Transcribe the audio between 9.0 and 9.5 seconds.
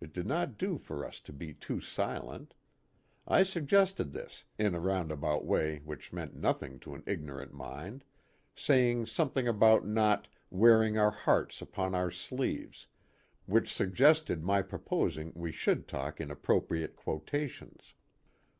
something